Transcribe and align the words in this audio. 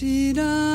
She 0.00 0.32
Sira 0.32 0.69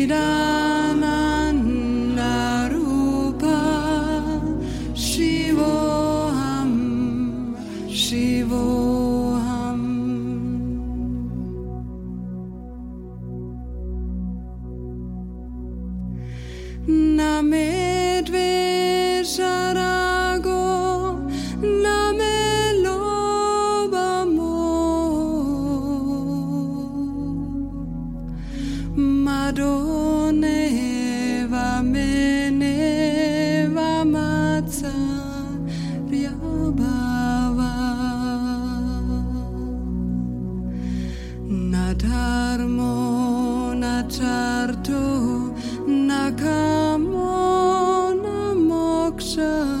Shivananda 0.00 1.60
Shiva 4.94 5.90
czartu 44.10 45.54
na 45.86 46.32
kamona 46.32 48.54
moksha. 48.54 49.80